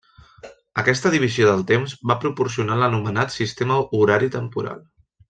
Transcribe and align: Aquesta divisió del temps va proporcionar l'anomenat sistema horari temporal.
Aquesta 0.83 1.11
divisió 1.15 1.49
del 1.51 1.61
temps 1.73 1.93
va 2.11 2.17
proporcionar 2.25 2.79
l'anomenat 2.85 3.37
sistema 3.37 3.79
horari 4.01 4.31
temporal. 4.39 4.83